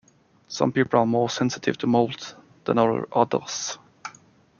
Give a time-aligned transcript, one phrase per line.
[0.47, 3.77] Some people are more sensitive to mold than others.